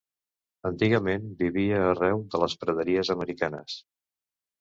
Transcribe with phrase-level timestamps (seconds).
[0.69, 3.77] Antigament vivia arreu de les praderies americanes.